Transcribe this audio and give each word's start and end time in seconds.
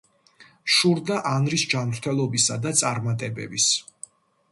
შურდა 0.75 1.17
ანრის 1.31 1.65
ჯანმრთელობისა 1.73 2.57
და 2.65 2.73
წარმატებების. 2.81 3.69